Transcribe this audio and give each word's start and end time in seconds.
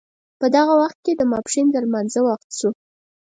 په 0.39 0.45
دغه 0.55 0.73
وخت 0.81 0.97
کې 1.05 1.13
د 1.15 1.21
ماپښین 1.31 1.67
لمانځه 1.85 2.19
وخت 2.27 2.49
شو. 2.59 2.69